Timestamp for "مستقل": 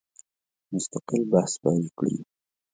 0.73-1.21